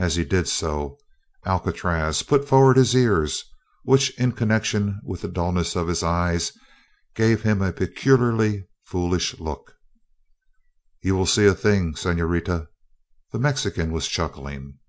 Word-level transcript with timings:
As 0.00 0.16
he 0.16 0.24
did 0.24 0.48
so, 0.48 0.98
Alcatraz 1.46 2.24
put 2.24 2.48
forward 2.48 2.76
his 2.76 2.92
ears, 2.96 3.44
which, 3.84 4.10
in 4.18 4.32
connection 4.32 5.00
with 5.04 5.20
the 5.20 5.28
dullness 5.28 5.76
of 5.76 5.86
his 5.86 6.02
eyes, 6.02 6.50
gave 7.14 7.42
him 7.44 7.62
a 7.62 7.72
peculiarly 7.72 8.66
foolish 8.82 9.38
look. 9.38 9.76
"You 11.02 11.14
will 11.14 11.24
see 11.26 11.46
a 11.46 11.54
thing, 11.54 11.94
señorita!" 11.94 12.66
the 13.30 13.38
Mexican 13.38 13.92
was 13.92 14.08
chuckling. 14.08 14.80